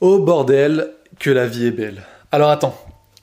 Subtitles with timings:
[0.00, 2.04] Oh bordel, que la vie est belle.
[2.30, 2.78] Alors attends,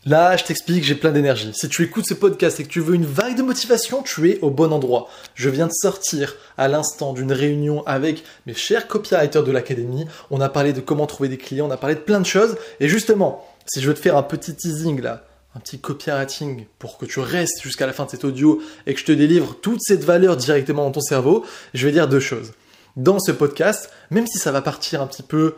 [0.05, 1.53] là je t'explique, j'ai plein d'énergie.
[1.53, 4.39] Si tu écoutes ce podcast et que tu veux une vague de motivation, tu es
[4.41, 5.07] au bon endroit.
[5.35, 10.05] Je viens de sortir à l'instant d'une réunion avec mes chers copywriters de l'académie.
[10.31, 12.57] On a parlé de comment trouver des clients, on a parlé de plein de choses.
[12.81, 15.23] Et justement, si je veux te faire un petit teasing là,
[15.55, 18.99] un petit copywriting pour que tu restes jusqu'à la fin de cet audio et que
[18.99, 22.51] je te délivre toute cette valeur directement dans ton cerveau, je vais dire deux choses.
[22.97, 25.55] Dans ce podcast, même si ça va partir un petit peu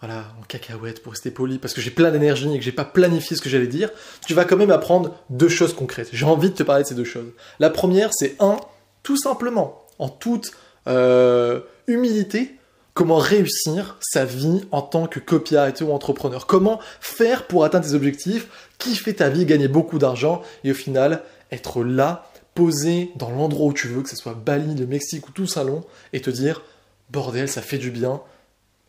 [0.00, 2.84] voilà, en cacahuète pour rester poli, parce que j'ai plein d'énergie et que j'ai pas
[2.84, 3.90] planifié ce que j'allais dire,
[4.26, 6.08] tu vas quand même apprendre deux choses concrètes.
[6.12, 7.32] J'ai envie de te parler de ces deux choses.
[7.58, 8.56] La première, c'est un,
[9.02, 10.52] tout simplement, en toute
[10.86, 12.56] euh, humilité,
[12.94, 16.46] comment réussir sa vie en tant que copywriter ou entrepreneur.
[16.46, 21.22] Comment faire pour atteindre tes objectifs, kiffer ta vie, gagner beaucoup d'argent et au final
[21.52, 25.32] être là, posé dans l'endroit où tu veux, que ce soit Bali, le Mexique ou
[25.32, 26.62] tout salon, et te dire
[27.10, 28.20] bordel, ça fait du bien,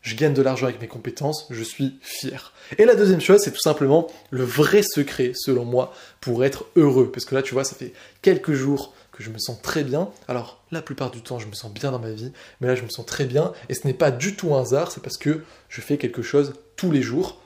[0.02, 2.54] je gagne de l'argent avec mes compétences, je suis fier.
[2.78, 7.12] Et la deuxième chose, c'est tout simplement le vrai secret, selon moi, pour être heureux.
[7.12, 10.10] Parce que là, tu vois, ça fait quelques jours que je me sens très bien.
[10.28, 12.82] Alors, la plupart du temps, je me sens bien dans ma vie, mais là, je
[12.82, 13.54] me sens très bien.
[13.70, 16.54] Et ce n'est pas du tout un hasard, c'est parce que je fais quelque chose
[16.76, 17.40] tous les jours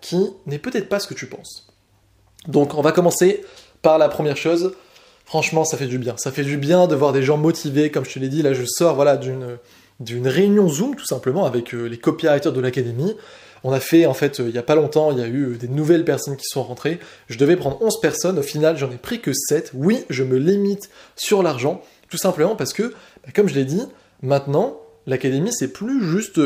[0.00, 1.68] qui n'est peut-être pas ce que tu penses.
[2.48, 3.44] Donc, on va commencer
[3.82, 4.74] par la première chose.
[5.26, 6.16] Franchement, ça fait du bien.
[6.16, 7.90] Ça fait du bien de voir des gens motivés.
[7.90, 9.58] Comme je te l'ai dit, là, je sors voilà, d'une
[10.00, 13.14] d'une réunion Zoom tout simplement avec euh, les copywriters de l'académie.
[13.62, 15.52] On a fait en fait euh, il n'y a pas longtemps, il y a eu
[15.52, 16.98] euh, des nouvelles personnes qui sont rentrées.
[17.28, 19.72] Je devais prendre 11 personnes, au final j'en ai pris que 7.
[19.74, 23.82] Oui, je me limite sur l'argent, tout simplement parce que, bah, comme je l'ai dit,
[24.22, 26.40] maintenant l'académie c'est plus juste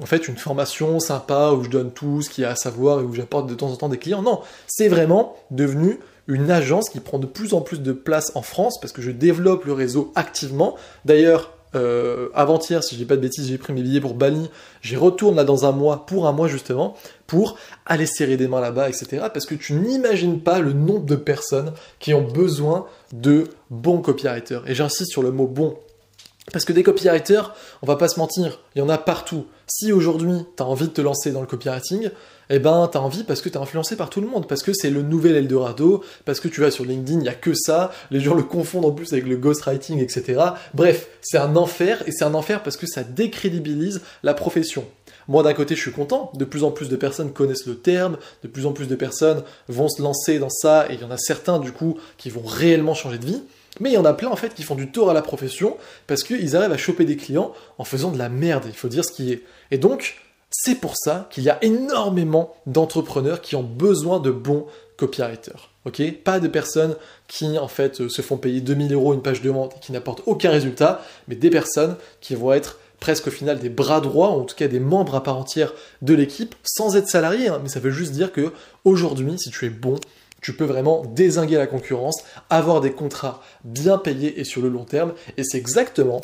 [0.00, 3.00] en fait une formation sympa où je donne tout ce qu'il y a à savoir
[3.00, 4.22] et où j'apporte de temps en temps des clients.
[4.22, 8.42] Non, c'est vraiment devenu une agence qui prend de plus en plus de place en
[8.42, 10.76] France parce que je développe le réseau activement.
[11.04, 14.50] D'ailleurs, euh, avant-hier, si je dis pas de bêtises, j'ai pris mes billets pour Bali.
[14.82, 18.60] J'y retourne là dans un mois, pour un mois justement, pour aller serrer des mains
[18.60, 19.26] là-bas, etc.
[19.32, 24.62] Parce que tu n'imagines pas le nombre de personnes qui ont besoin de bons copywriters.
[24.68, 25.76] Et j'insiste sur le mot bon.
[26.52, 29.46] Parce que des copywriters, on va pas se mentir, il y en a partout.
[29.66, 32.10] Si aujourd'hui, tu as envie de te lancer dans le copywriting,
[32.50, 34.62] eh ben, tu as envie parce que tu es influencé par tout le monde, parce
[34.62, 37.54] que c'est le nouvel Eldorado, parce que tu vas sur LinkedIn, il n'y a que
[37.54, 40.42] ça, les gens le confondent en plus avec le ghostwriting, etc.
[40.74, 44.84] Bref, c'est un enfer, et c'est un enfer parce que ça décrédibilise la profession.
[45.28, 48.18] Moi, d'un côté, je suis content, de plus en plus de personnes connaissent le terme,
[48.42, 51.10] de plus en plus de personnes vont se lancer dans ça, et il y en
[51.10, 53.42] a certains, du coup, qui vont réellement changer de vie.
[53.80, 55.76] Mais il y en a plein en fait qui font du tort à la profession
[56.06, 59.04] parce qu'ils arrivent à choper des clients en faisant de la merde, il faut dire
[59.04, 59.42] ce qui est.
[59.70, 60.16] Et donc,
[60.50, 65.70] c'est pour ça qu'il y a énormément d'entrepreneurs qui ont besoin de bons copywriters.
[66.24, 66.96] Pas de personnes
[67.28, 70.22] qui en fait se font payer 2000 euros une page de vente et qui n'apportent
[70.26, 74.40] aucun résultat, mais des personnes qui vont être presque au final des bras droits, ou
[74.40, 77.48] en tout cas des membres à part entière de l'équipe, sans être salarié.
[77.48, 77.60] Hein.
[77.62, 78.52] mais ça veut juste dire que
[78.84, 79.96] aujourd'hui, si tu es bon,
[80.44, 84.84] tu peux vraiment désinguer la concurrence, avoir des contrats bien payés et sur le long
[84.84, 85.14] terme.
[85.38, 86.20] Et c'est exactement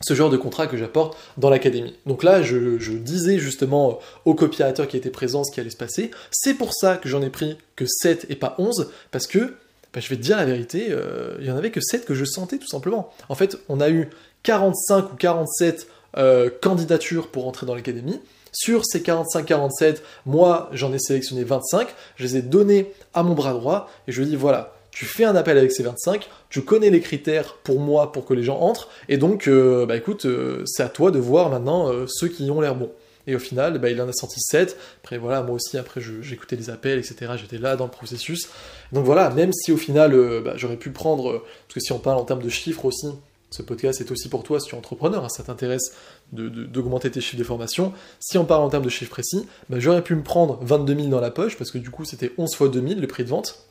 [0.00, 1.94] ce genre de contrat que j'apporte dans l'académie.
[2.04, 6.10] Donc là, je, disais justement aux copywriters qui étaient présents ce qui allait se passer.
[6.32, 9.54] C'est pour ça que j'en ai pris que 7 et pas 11, parce que,
[9.92, 12.14] bah, je vais te dire la vérité, euh, il y en avait que 7 que
[12.14, 13.12] je sentais tout simplement.
[13.28, 14.10] En fait, on a eu
[14.42, 15.86] 45 ou 47
[16.16, 18.20] euh, candidatures pour entrer dans l'académie.
[18.54, 23.52] Sur ces 45-47, moi, j'en ai sélectionné 25, je les ai donnés à mon bras
[23.52, 26.62] droit, et je lui ai dit, voilà, tu fais un appel avec ces 25, tu
[26.62, 30.24] connais les critères pour moi pour que les gens entrent, et donc, euh, bah écoute,
[30.24, 32.92] euh, c'est à toi de voir maintenant euh, ceux qui ont l'air bons.
[33.26, 34.76] Et au final, bah, il en a senti 7.
[35.02, 37.32] Après, voilà, moi aussi, après, j'écoutais les appels, etc.
[37.36, 38.50] J'étais là dans le processus.
[38.92, 42.18] Donc voilà, même si au final, bah, j'aurais pu prendre, parce que si on parle
[42.18, 43.08] en termes de chiffres aussi,
[43.54, 45.94] ce podcast est aussi pour toi si tu es entrepreneur, hein, ça t'intéresse
[46.32, 47.92] d'augmenter tes chiffres de formation.
[48.18, 51.08] Si on parle en termes de chiffres précis, bah, j'aurais pu me prendre 22 000
[51.08, 53.66] dans la poche, parce que du coup c'était 11 fois 2000 le prix de vente.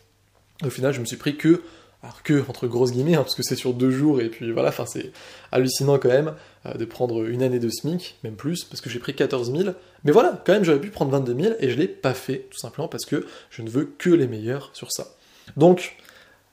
[0.63, 1.63] Au final, je me suis pris que,
[2.01, 4.69] alors que, entre grosses guillemets, hein, parce que c'est sur deux jours, et puis voilà,
[4.69, 5.11] enfin c'est
[5.51, 6.33] hallucinant quand même
[6.65, 9.75] euh, de prendre une année de SMIC, même plus, parce que j'ai pris 14 000.
[10.05, 12.59] Mais voilà, quand même, j'aurais pu prendre 22 000, et je l'ai pas fait, tout
[12.59, 15.15] simplement parce que je ne veux que les meilleurs sur ça.
[15.57, 15.97] Donc,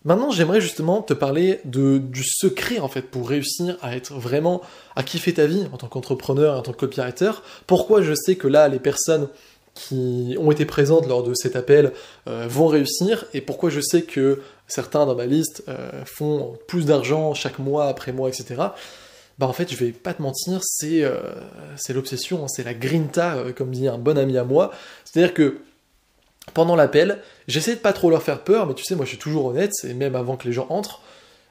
[0.04, 4.62] Maintenant, j'aimerais justement te parler de, du secret en fait pour réussir à être vraiment
[4.96, 7.32] à kiffer ta vie en tant qu'entrepreneur, en tant que copywriter.
[7.66, 9.28] Pourquoi je sais que là, les personnes
[9.74, 11.92] qui ont été présentes lors de cet appel
[12.28, 16.86] euh, vont réussir et pourquoi je sais que certains dans ma liste euh, font plus
[16.86, 18.54] d'argent chaque mois après mois, etc.
[19.38, 21.20] Bah en fait, je vais pas te mentir, c'est euh,
[21.90, 24.70] l'obsession, hein, c'est la grinta, comme dit un bon ami à moi.
[25.04, 25.58] C'est-à-dire que
[26.52, 27.18] pendant l'appel,
[27.48, 29.72] j'essaie de pas trop leur faire peur, mais tu sais, moi je suis toujours honnête,
[29.84, 31.02] et même avant que les gens entrent,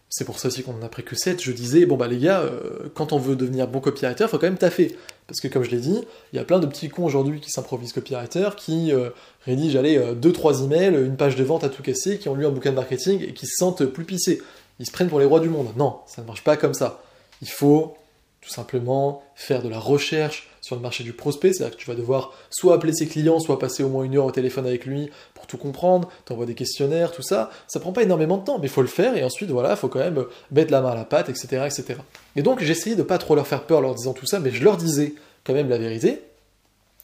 [0.10, 2.18] c'est pour ça aussi qu'on en a pris que 7, je disais, bon bah les
[2.18, 4.98] gars, euh, quand on veut devenir bon copywriter, faut quand même taffer.
[5.28, 6.00] Parce que comme je l'ai dit,
[6.34, 9.12] il y a plein de petits cons aujourd'hui qui s'improvisent copywriter, qui euh,
[9.46, 12.50] rédigent, allez, 2-3 emails, une page de vente à tout casser, qui ont lu un
[12.50, 14.42] bouquin de marketing et qui se sentent plus pissés.
[14.80, 15.68] Ils se prennent pour les rois du monde.
[15.78, 17.04] Non, ça ne marche pas comme ça.
[17.44, 17.96] Il faut
[18.42, 21.96] tout simplement faire de la recherche sur le marché du prospect, c'est-à-dire que tu vas
[21.96, 25.10] devoir soit appeler ses clients, soit passer au moins une heure au téléphone avec lui
[25.34, 28.68] pour tout comprendre, t'envoies des questionnaires, tout ça, ça prend pas énormément de temps, mais
[28.68, 30.96] il faut le faire, et ensuite, voilà, il faut quand même mettre la main à
[30.96, 32.00] la pâte, etc., etc.
[32.36, 34.52] Et donc, j'essayais de pas trop leur faire peur en leur disant tout ça, mais
[34.52, 35.14] je leur disais
[35.44, 36.22] quand même la vérité,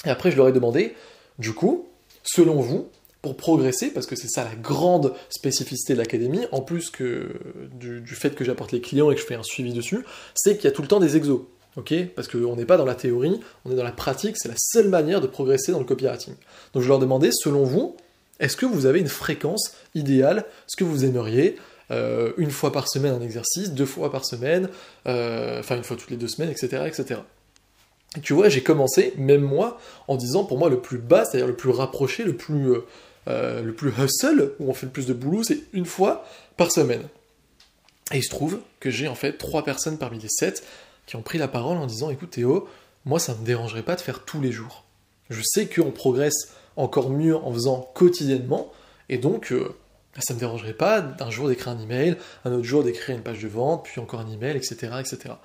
[0.06, 0.96] et après, je leur ai demandé,
[1.40, 1.88] du coup,
[2.24, 2.90] selon vous,
[3.22, 7.40] pour progresser, parce que c'est ça la grande spécificité de l'académie, en plus que
[7.74, 10.06] du, fait que j'apporte les clients et que je fais un suivi dessus,
[10.36, 11.42] c'est qu'il y a tout le temps des exos.
[11.78, 14.56] Ok Parce qu'on n'est pas dans la théorie, on est dans la pratique, c'est la
[14.58, 16.36] seule manière de progresser dans le copywriting.
[16.74, 17.96] Donc je leur demandais, selon vous,
[18.40, 21.58] est-ce que vous avez une fréquence idéale, ce que vous aimeriez
[21.92, 24.70] euh, une fois par semaine un exercice, deux fois par semaine,
[25.08, 26.84] euh, enfin une fois toutes les deux semaines, etc.
[26.88, 27.22] etc.
[28.18, 31.48] Et tu vois, j'ai commencé, même moi, en disant pour moi le plus bas, c'est-à-dire
[31.48, 32.74] le plus rapproché, le plus,
[33.28, 36.26] euh, le plus hustle, où on fait le plus de boulot, c'est une fois
[36.58, 37.04] par semaine.
[38.12, 40.64] Et il se trouve que j'ai en fait trois personnes parmi les sept
[41.06, 42.68] qui ont pris la parole en disant écoute Théo,
[43.06, 44.84] moi ça me dérangerait pas de faire tous les jours.
[45.30, 48.72] Je sais qu'on progresse encore mieux en faisant quotidiennement,
[49.10, 49.76] et donc euh,
[50.20, 53.42] ça me dérangerait pas d'un jour d'écrire un email, un autre jour d'écrire une page
[53.42, 54.94] de vente, puis encore un email, etc.
[55.00, 55.36] etc.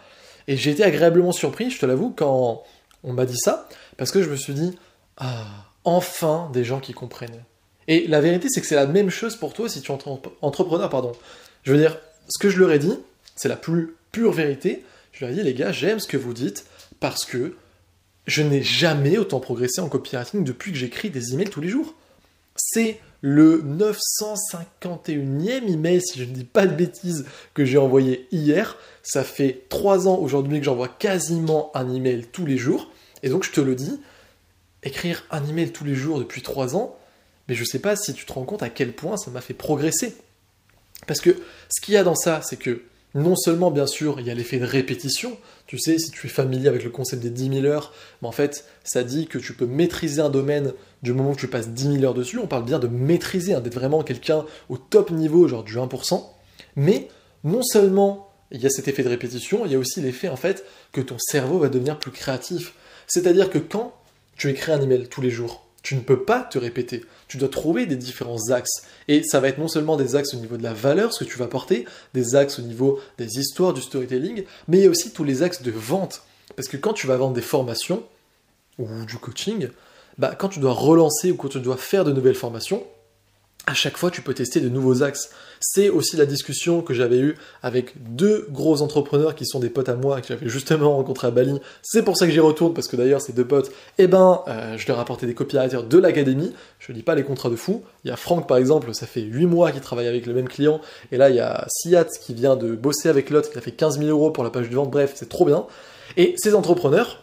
[0.49, 2.62] Et j'ai été agréablement surpris, je te l'avoue, quand
[3.05, 4.79] on m'a dit ça, parce que je me suis dit,
[5.17, 5.47] ah,
[5.85, 7.45] enfin des gens qui comprennent.
[7.89, 9.99] Et la vérité, c'est que c'est la même chose pour toi si tu es
[10.43, 11.12] entrepreneur, pardon.
[11.65, 11.99] Je veux dire,
[12.29, 12.97] ce que je leur ai dit,
[13.37, 14.85] c'est la plus pure vérité.
[15.12, 16.65] Je leur ai dit, les gars, j'aime ce que vous dites
[17.01, 17.57] parce que
[18.27, 21.95] je n'ai jamais autant progressé en copywriting depuis que j'écris des emails tous les jours.
[22.57, 28.77] C'est le 951e email, si je ne dis pas de bêtises, que j'ai envoyé hier.
[29.03, 32.91] Ça fait 3 ans aujourd'hui que j'envoie quasiment un email tous les jours.
[33.23, 34.01] Et donc je te le dis,
[34.83, 36.97] écrire un email tous les jours depuis 3 ans,
[37.49, 39.41] mais je ne sais pas si tu te rends compte à quel point ça m'a
[39.41, 40.17] fait progresser.
[41.07, 41.37] Parce que
[41.69, 42.83] ce qu'il y a dans ça, c'est que
[43.15, 45.37] non seulement, bien sûr, il y a l'effet de répétition.
[45.67, 47.93] Tu sais, si tu es familier avec le concept des 10 000 heures,
[48.23, 50.73] mais en fait, ça dit que tu peux maîtriser un domaine
[51.03, 52.39] du moment que tu passes 10 000 heures dessus.
[52.39, 56.25] On parle bien de maîtriser, hein, d'être vraiment quelqu'un au top niveau, genre du 1%.
[56.77, 57.09] Mais
[57.43, 60.37] non seulement il y a cet effet de répétition, il y a aussi l'effet, en
[60.37, 62.75] fait, que ton cerveau va devenir plus créatif.
[63.07, 63.95] C'est-à-dire que quand
[64.37, 67.05] tu écris un email tous les jours, tu ne peux pas te répéter.
[67.29, 68.82] Tu dois trouver des différents axes.
[69.09, 71.31] Et ça va être non seulement des axes au niveau de la valeur, ce que
[71.31, 74.91] tu vas porter, des axes au niveau des histoires, du storytelling, mais il y a
[74.91, 76.23] aussi tous les axes de vente.
[76.56, 78.05] Parce que quand tu vas vendre des formations
[78.79, 79.69] ou du coaching,
[80.19, 82.85] bah, quand tu dois relancer ou quand tu dois faire de nouvelles formations,
[83.67, 85.31] à chaque fois, tu peux tester de nouveaux axes.
[85.61, 89.89] C'est aussi la discussion que j'avais eue avec deux gros entrepreneurs qui sont des potes
[89.89, 91.61] à moi, que j'avais justement rencontré à Bali.
[91.83, 94.77] C'est pour ça que j'y retourne, parce que d'ailleurs, ces deux potes, eh ben, euh,
[94.79, 96.55] je leur ai apporté des copywriters de l'académie.
[96.79, 97.83] Je ne dis pas les contrats de fou.
[98.05, 100.49] Il y a Franck, par exemple, ça fait 8 mois qu'il travaille avec le même
[100.49, 100.81] client.
[101.12, 103.73] Et là, il y a Siat qui vient de bosser avec l'autre, qui a fait
[103.73, 104.91] 15 000 euros pour la page de vente.
[104.91, 105.67] Bref, c'est trop bien.
[106.17, 107.23] Et ces entrepreneurs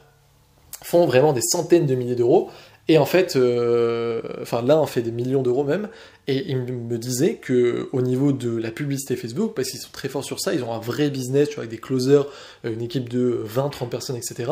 [0.84, 2.50] font vraiment des centaines de milliers d'euros.
[2.89, 5.89] Et en fait, euh, enfin là, on fait des millions d'euros même.
[6.28, 10.07] Et il me disait que au niveau de la publicité Facebook, parce qu'ils sont très
[10.07, 12.28] forts sur ça, ils ont un vrai business, avec des closers,
[12.66, 14.51] euh, une équipe de 20, 30 personnes, etc.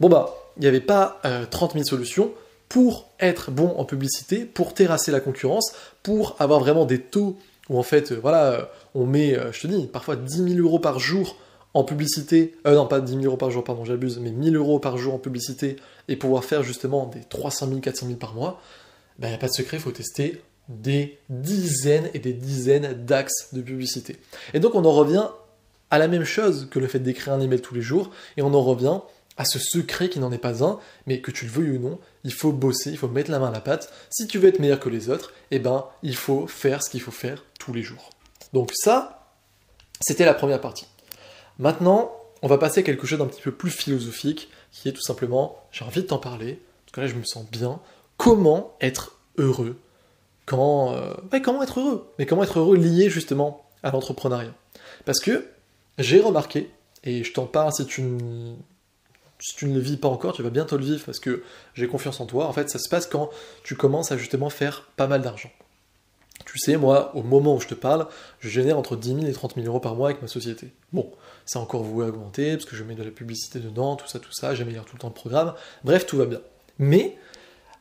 [0.00, 1.20] Bon bah, il n'y avait pas
[1.50, 2.32] 30 euh, 000 solutions
[2.68, 7.36] pour être bon en publicité, pour terrasser la concurrence, pour avoir vraiment des taux
[7.68, 11.36] où en fait, voilà, on met, je te dis, parfois 10 000 euros par jour
[11.74, 14.78] en publicité, euh, non pas 10 000 euros par jour, pardon, j'abuse, mais 1000 euros
[14.78, 15.76] par jour en publicité
[16.08, 18.60] et pouvoir faire justement des 300 000, 400 000 par mois,
[19.18, 23.04] il ben, n'y a pas de secret, il faut tester des dizaines et des dizaines
[23.04, 24.16] d'axes de publicité.
[24.54, 25.28] Et donc on en revient
[25.90, 28.54] à la même chose que le fait d'écrire un email tous les jours, et on
[28.54, 29.00] en revient
[29.36, 31.98] à ce secret qui n'en est pas un, mais que tu le veuilles ou non,
[32.22, 33.92] il faut bosser, il faut mettre la main à la pâte.
[34.10, 37.00] Si tu veux être meilleur que les autres, eh ben, il faut faire ce qu'il
[37.00, 38.10] faut faire tous les jours.
[38.52, 39.32] Donc ça,
[40.00, 40.86] c'était la première partie.
[41.58, 45.02] Maintenant, on va passer à quelque chose d'un petit peu plus philosophique, qui est tout
[45.02, 47.80] simplement, j'ai envie de t'en parler, parce que là je me sens bien,
[48.16, 49.76] comment être heureux?
[50.46, 52.12] Quand, euh, comment être heureux?
[52.18, 54.54] Mais comment être heureux lié justement à l'entrepreneuriat?
[55.04, 55.46] Parce que
[55.98, 56.70] j'ai remarqué,
[57.04, 58.02] et je t'en parle si tu,
[59.38, 61.42] si tu ne le vis pas encore, tu vas bientôt le vivre parce que
[61.74, 62.46] j'ai confiance en toi.
[62.46, 63.30] En fait, ça se passe quand
[63.62, 65.50] tu commences à justement faire pas mal d'argent.
[66.44, 68.06] Tu sais, moi, au moment où je te parle,
[68.40, 70.72] je génère entre 10 000 et 30 000 euros par mois avec ma société.
[70.92, 71.10] Bon,
[71.46, 74.18] c'est encore voué à augmenter, parce que je mets de la publicité dedans, tout ça,
[74.18, 76.40] tout ça, j'améliore tout le temps le programme, bref, tout va bien.
[76.78, 77.16] Mais,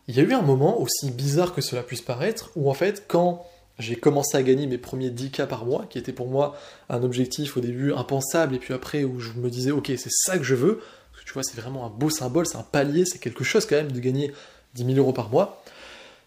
[0.07, 3.05] il y a eu un moment, aussi bizarre que cela puisse paraître, où en fait,
[3.07, 3.45] quand
[3.79, 6.55] j'ai commencé à gagner mes premiers 10K par mois, qui était pour moi
[6.89, 10.37] un objectif au début impensable, et puis après où je me disais, ok, c'est ça
[10.37, 10.77] que je veux,
[11.11, 13.65] parce que tu vois, c'est vraiment un beau symbole, c'est un palier, c'est quelque chose
[13.65, 14.31] quand même de gagner
[14.75, 15.63] 10 000 euros par mois.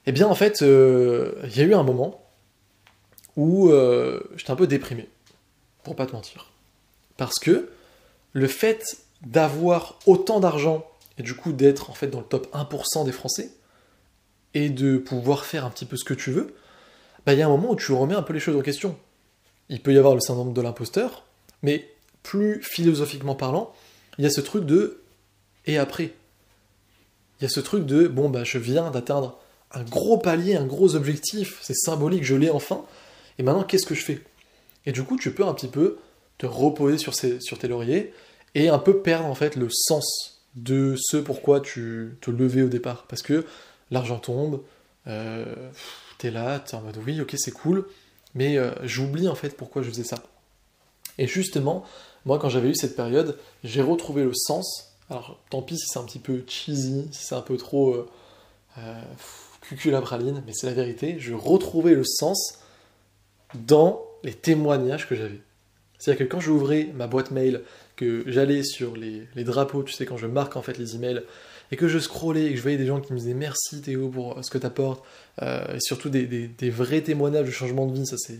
[0.07, 2.23] Eh bien, en fait, euh, il y a eu un moment
[3.37, 5.09] où euh, j'étais un peu déprimé,
[5.83, 6.53] pour pas te mentir.
[7.17, 7.69] Parce que
[8.33, 10.87] le fait d'avoir autant d'argent,
[11.19, 13.51] et du coup d'être en fait dans le top 1% des Français,
[14.55, 16.55] et de pouvoir faire un petit peu ce que tu veux,
[17.27, 18.97] bah, il y a un moment où tu remets un peu les choses en question.
[19.69, 21.25] Il peut y avoir le syndrome de l'imposteur,
[21.63, 21.91] mais
[22.23, 23.73] plus philosophiquement parlant,
[24.19, 25.03] il y a ce truc de
[25.67, 26.13] et après?
[27.41, 29.39] Il y a ce truc de bon bah je viens d'atteindre
[29.73, 32.85] un gros palier, un gros objectif, c'est symbolique, je l'ai enfin,
[33.39, 34.23] et maintenant qu'est-ce que je fais?
[34.87, 35.99] Et du coup tu peux un petit peu
[36.39, 38.13] te reposer sur, sur tes lauriers
[38.55, 42.69] et un peu perdre en fait le sens de ce pourquoi tu te levais au
[42.69, 43.07] départ.
[43.09, 43.45] Parce que
[43.91, 44.63] l'argent tombe,
[45.07, 45.71] euh,
[46.19, 47.87] t'es là, t'es en mode oui, ok, c'est cool,
[48.35, 50.23] mais euh, j'oublie en fait pourquoi je faisais ça.
[51.19, 51.85] Et justement,
[52.25, 54.93] moi, quand j'avais eu cette période, j'ai retrouvé le sens.
[55.09, 59.01] Alors, tant pis si c'est un petit peu cheesy, si c'est un peu trop euh,
[59.73, 61.17] euh, praline, mais c'est la vérité.
[61.19, 62.59] Je retrouvais le sens
[63.55, 65.41] dans les témoignages que j'avais.
[65.99, 67.63] C'est-à-dire que quand j'ouvrais ma boîte mail,
[67.97, 71.23] que j'allais sur les, drapeaux, tu sais, quand je marque en fait les emails,
[71.73, 74.09] et que je scrollais et que je voyais des gens qui me disaient merci Théo
[74.09, 75.03] pour ce que tu apportes,
[75.43, 78.39] euh, et surtout des, des, vrais témoignages de changement de vie, ça c'est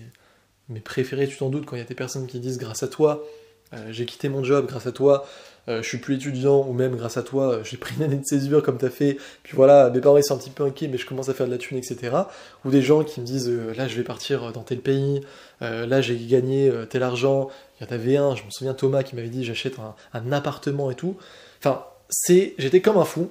[0.69, 2.89] mes préférés, tu t'en doutes, quand il y a des personnes qui disent grâce à
[2.89, 3.46] toi, euh,
[3.91, 5.27] j'ai quitté mon job grâce à toi,
[5.69, 8.25] euh, je suis plus étudiant, ou même grâce à toi, j'ai pris une année de
[8.25, 10.89] césure comme tu as fait, puis voilà, mes parents ils sont un petit peu inquiets,
[10.89, 12.17] mais je commence à faire de la thune, etc.
[12.65, 15.23] Ou des gens qui me disent là je vais partir dans tel pays,
[15.61, 17.49] là j'ai gagné tel argent,
[17.81, 20.33] il y en avait un, je me souviens Thomas qui m'avait dit j'achète un, un
[20.33, 21.17] appartement et tout.
[21.59, 23.29] Enfin, c'est, j'étais comme un fou,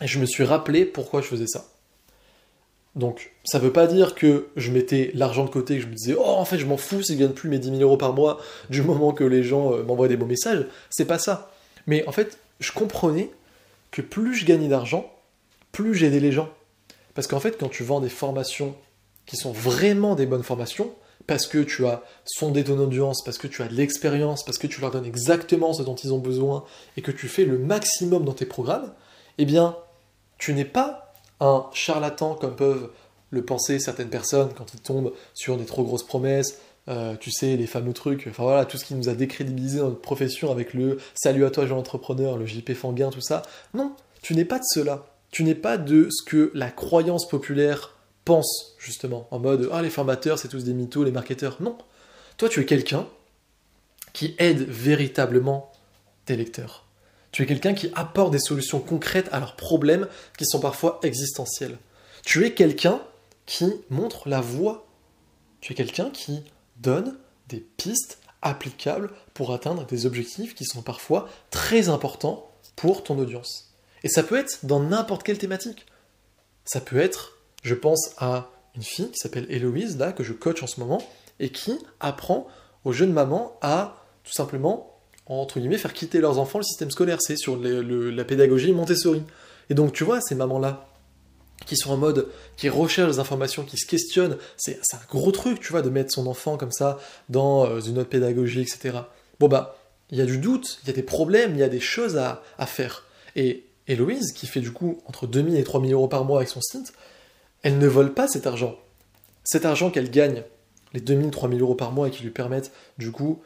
[0.00, 1.66] et je me suis rappelé pourquoi je faisais ça.
[2.94, 6.14] Donc, ça veut pas dire que je mettais l'argent de côté, que je me disais,
[6.18, 8.38] oh, en fait, je m'en fous s'ils gagnent plus mes 10 000 euros par mois
[8.68, 10.66] du moment que les gens euh, m'envoient des beaux messages.
[10.90, 11.52] C'est pas ça.
[11.86, 13.30] Mais en fait, je comprenais
[13.90, 15.10] que plus je gagnais d'argent,
[15.72, 16.50] plus j'aidais les gens.
[17.14, 18.74] Parce qu'en fait, quand tu vends des formations
[19.26, 20.92] qui sont vraiment des bonnes formations,
[21.26, 24.66] parce que tu as sondé ton audience, parce que tu as de l'expérience, parce que
[24.66, 26.64] tu leur donnes exactement ce dont ils ont besoin
[26.96, 28.92] et que tu fais le maximum dans tes programmes,
[29.38, 29.76] eh bien,
[30.38, 31.11] tu n'es pas
[31.42, 32.90] un charlatan comme peuvent
[33.30, 37.56] le penser certaines personnes quand ils tombent sur des trop grosses promesses, euh, tu sais,
[37.56, 40.74] les fameux trucs, enfin voilà, tout ce qui nous a décrédibilisé dans notre profession avec
[40.74, 43.42] le salut à toi, jeune entrepreneur, le JP Fanguin, tout ça.
[43.74, 45.06] Non, tu n'es pas de cela.
[45.30, 49.90] Tu n'es pas de ce que la croyance populaire pense, justement, en mode Ah, les
[49.90, 51.56] formateurs, c'est tous des mythos, les marketeurs.
[51.60, 51.78] Non.
[52.36, 53.06] Toi, tu es quelqu'un
[54.12, 55.72] qui aide véritablement
[56.26, 56.84] tes lecteurs.
[57.32, 61.78] Tu es quelqu'un qui apporte des solutions concrètes à leurs problèmes qui sont parfois existentiels.
[62.24, 63.00] Tu es quelqu'un
[63.46, 64.86] qui montre la voie.
[65.60, 66.44] Tu es quelqu'un qui
[66.76, 73.18] donne des pistes applicables pour atteindre des objectifs qui sont parfois très importants pour ton
[73.18, 73.72] audience.
[74.02, 75.86] Et ça peut être dans n'importe quelle thématique.
[76.64, 80.62] Ça peut être, je pense à une fille qui s'appelle Héloïse, là, que je coach
[80.62, 81.02] en ce moment,
[81.40, 82.46] et qui apprend
[82.84, 84.91] aux jeunes mamans à tout simplement
[85.26, 87.18] entre guillemets, faire quitter leurs enfants le système scolaire.
[87.20, 89.22] C'est sur la pédagogie Montessori.
[89.70, 90.88] Et donc, tu vois, ces mamans-là,
[91.66, 95.60] qui sont en mode, qui recherchent des informations, qui se questionnent, c'est un gros truc,
[95.60, 96.98] tu vois, de mettre son enfant comme ça
[97.28, 98.98] dans euh, une autre pédagogie, etc.
[99.38, 99.76] Bon, bah,
[100.10, 102.16] il y a du doute, il y a des problèmes, il y a des choses
[102.16, 103.06] à, faire.
[103.34, 106.60] Et Héloïse, qui fait du coup entre 2000 et 3000 euros par mois avec son
[106.60, 106.92] site,
[107.62, 108.76] elle ne vole pas cet argent.
[109.44, 110.42] Cet argent qu'elle gagne,
[110.92, 113.42] les 2000, 3000 euros par mois et qui lui permettent du coup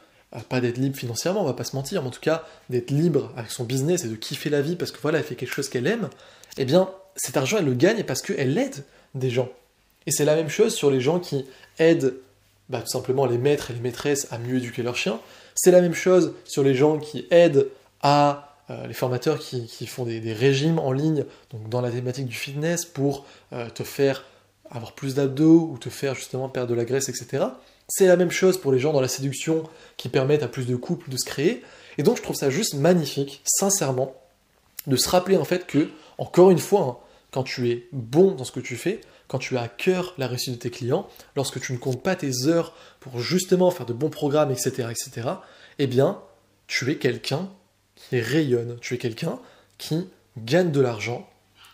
[0.49, 3.31] pas d'être libre financièrement, on va pas se mentir, mais en tout cas d'être libre
[3.37, 5.69] avec son business et de kiffer la vie parce que voilà, elle fait quelque chose
[5.69, 6.09] qu'elle aime,
[6.57, 8.83] eh bien cet argent elle le gagne parce qu'elle aide
[9.15, 9.49] des gens.
[10.05, 11.45] Et c'est la même chose sur les gens qui
[11.79, 12.15] aident
[12.69, 15.19] bah, tout simplement les maîtres et les maîtresses à mieux éduquer leurs chiens.
[15.55, 17.67] C'est la même chose sur les gens qui aident
[18.01, 22.35] à euh, les formateurs qui, font des, régimes en ligne, donc dans la thématique du
[22.35, 24.25] fitness, pour euh, te faire
[24.69, 27.45] avoir plus d'abdos ou te faire justement perdre de la graisse, etc.
[27.87, 29.63] C'est la même chose pour les gens dans la séduction
[29.95, 31.63] qui permettent à plus de couples de se créer.
[31.97, 34.15] Et donc je trouve ça juste magnifique, sincèrement,
[34.87, 36.97] de se rappeler en fait que, encore une fois, hein,
[37.31, 40.27] quand tu es bon dans ce que tu fais, quand tu as à cœur la
[40.27, 43.93] réussite de tes clients, lorsque tu ne comptes pas tes heures pour justement faire de
[43.93, 45.29] bons programmes, etc., etc.,
[45.79, 46.21] eh bien,
[46.67, 47.49] tu es quelqu'un
[47.95, 49.39] qui rayonne, tu es quelqu'un
[49.77, 51.27] qui gagne de l'argent,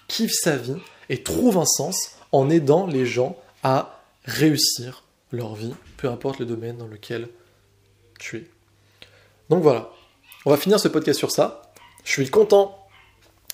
[0.08, 0.78] kiffe sa vie
[1.10, 6.46] et trouve un sens en aidant les gens à réussir leur vie, peu importe le
[6.46, 7.28] domaine dans lequel
[8.20, 8.46] tu es.
[9.50, 9.90] Donc voilà,
[10.46, 11.74] on va finir ce podcast sur ça.
[12.06, 12.80] Je suis content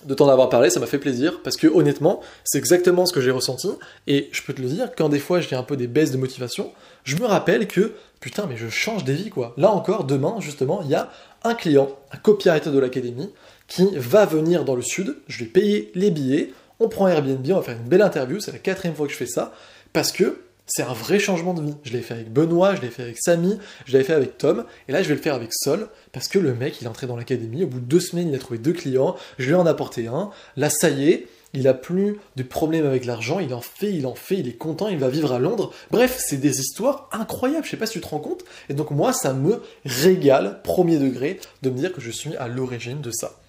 [0.04, 3.20] de t'en avoir parlé, ça m'a fait plaisir, parce que honnêtement, c'est exactement ce que
[3.20, 3.70] j'ai ressenti,
[4.06, 6.16] et je peux te le dire, quand des fois j'ai un peu des baisses de
[6.16, 6.72] motivation,
[7.04, 9.52] je me rappelle que, putain, mais je change des vies, quoi.
[9.58, 11.10] Là encore, demain, justement, il y a
[11.44, 13.30] un client, un copywriter de l'académie,
[13.68, 17.56] qui va venir dans le sud, je vais payer les billets, on prend Airbnb, on
[17.56, 19.52] va faire une belle interview, c'est la quatrième fois que je fais ça,
[19.92, 20.40] parce que
[20.70, 21.74] c'est un vrai changement de vie.
[21.82, 24.64] Je l'ai fait avec Benoît, je l'ai fait avec Samy, je l'avais fait avec Tom,
[24.88, 27.06] et là je vais le faire avec Sol, parce que le mec, il est entré
[27.06, 29.66] dans l'académie, au bout de deux semaines, il a trouvé deux clients, je lui en
[29.66, 33.52] ai apporté un, là ça y est, il a plus de problème avec l'argent, il
[33.54, 35.72] en fait, il en fait, il est content, il va vivre à Londres.
[35.90, 38.44] Bref, c'est des histoires incroyables, je sais pas si tu te rends compte.
[38.68, 42.46] Et donc moi, ça me régale, premier degré, de me dire que je suis à
[42.46, 43.40] l'origine de ça.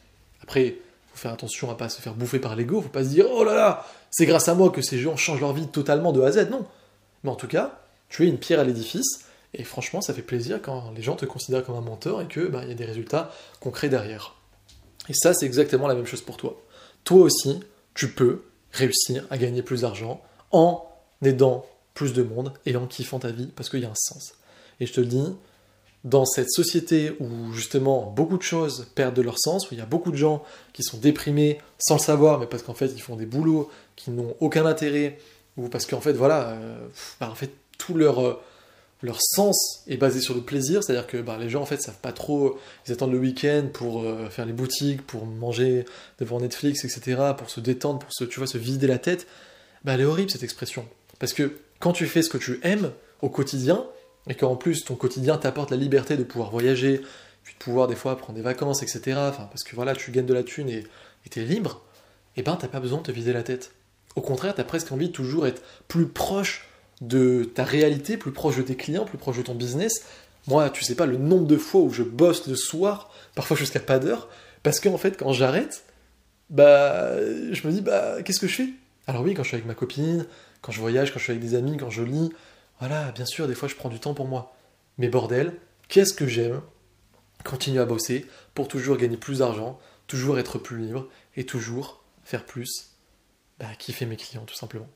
[0.42, 0.78] Après,
[1.14, 3.44] faut faire attention à pas se faire bouffer par l'ego, faut pas se dire oh
[3.44, 6.28] là là, c'est grâce à moi que ces gens changent leur vie totalement de A
[6.28, 6.50] à Z.
[6.50, 6.66] Non,
[7.24, 10.62] mais en tout cas, tu es une pierre à l'édifice, et franchement, ça fait plaisir
[10.62, 13.32] quand les gens te considèrent comme un mentor et que il y a des résultats
[13.60, 14.36] concrets derrière.
[15.10, 16.62] Et ça, c'est exactement la même chose pour toi.
[17.04, 17.60] Toi aussi,
[17.94, 20.88] tu peux réussir à gagner plus d'argent en
[21.22, 24.36] aidant plus de monde et en kiffant ta vie parce qu'il y a un sens.
[24.80, 25.36] Et je te le dis,
[26.04, 29.82] dans cette société où justement beaucoup de choses perdent de leur sens, où il y
[29.82, 33.02] a beaucoup de gens qui sont déprimés sans le savoir, mais parce qu'en fait ils
[33.02, 35.20] font des boulots qui n'ont aucun intérêt,
[35.58, 36.88] ou parce qu'en fait, voilà, euh,
[37.20, 38.42] bah, en fait, tout leur, euh,
[39.02, 42.00] leur sens est basé sur le plaisir, c'est-à-dire que bah, les gens, en fait, savent
[42.00, 45.86] pas trop, ils attendent le week-end pour euh, faire les boutiques, pour manger
[46.20, 49.28] devant Netflix, etc., pour se détendre, pour se, tu vois, se vider la tête.
[49.84, 50.88] Bah, elle est horrible, cette expression.
[51.20, 52.92] Parce que quand tu fais ce que tu aimes
[53.22, 53.86] au quotidien,
[54.28, 57.02] et qu'en plus, ton quotidien t'apporte la liberté de pouvoir voyager,
[57.44, 60.34] puis de pouvoir des fois prendre des vacances, etc., parce que voilà, tu gagnes de
[60.34, 60.86] la thune et
[61.30, 61.82] tu es libre,
[62.36, 63.72] et eh ben, t'as pas besoin de te vider la tête.
[64.16, 66.68] Au contraire, tu as presque envie de toujours être plus proche
[67.02, 70.06] de ta réalité, plus proche de tes clients, plus proche de ton business.
[70.48, 73.80] Moi, tu sais pas le nombre de fois où je bosse le soir, parfois jusqu'à
[73.80, 74.30] pas d'heure,
[74.64, 75.84] parce qu'en fait, quand j'arrête,
[76.50, 78.70] bah, je me dis, bah, qu'est-ce que je fais?
[79.08, 80.26] Alors oui, quand je suis avec ma copine,
[80.62, 82.32] quand je voyage, quand je suis avec des amis, quand je lis,
[82.80, 84.54] voilà, bien sûr, des fois, je prends du temps pour moi.
[84.98, 85.54] Mais bordel,
[85.88, 86.62] qu'est-ce que j'aime?
[87.44, 92.46] Continuer à bosser pour toujours gagner plus d'argent, toujours être plus libre et toujours faire
[92.46, 92.91] plus
[93.62, 94.90] bah, kiffer mes clients tout simplement.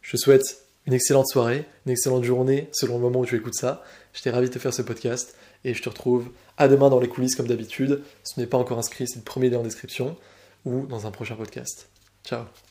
[0.00, 3.54] Je te souhaite une excellente soirée, une excellente journée selon le moment où tu écoutes
[3.54, 3.84] ça.
[4.12, 7.08] J'étais ravi de te faire ce podcast et je te retrouve à demain dans les
[7.08, 8.02] coulisses comme d'habitude.
[8.22, 10.16] Si tu n'es pas encore inscrit, c'est le premier lien en description
[10.64, 11.88] ou dans un prochain podcast.
[12.24, 12.44] Ciao